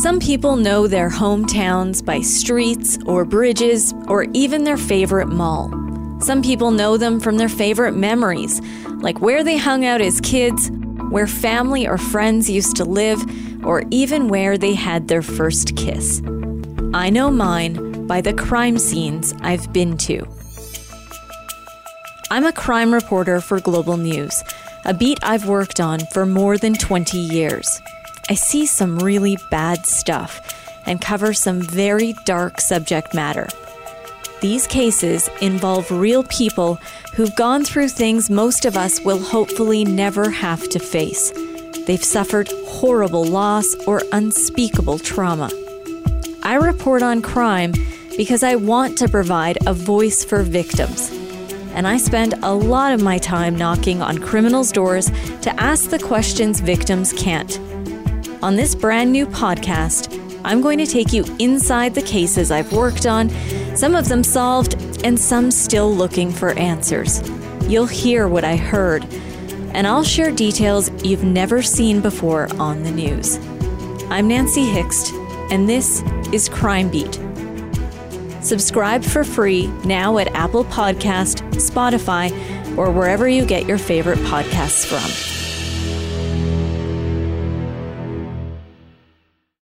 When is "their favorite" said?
4.64-5.28, 7.36-7.92